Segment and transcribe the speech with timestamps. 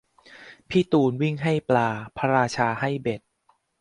[0.69, 3.21] พี่ตูนวิ่งให้ปลา พระราชาให้เบ็ด